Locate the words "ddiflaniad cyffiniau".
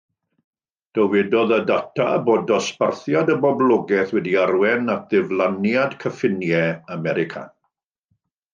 5.13-6.75